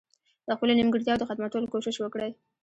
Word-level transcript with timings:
د 0.47 0.49
خپلو 0.55 0.75
نيمګړتياوو 0.77 1.19
د 1.21 1.27
ختمولو 1.27 1.71
کوشش 1.73 1.95
وکړي. 1.99 2.29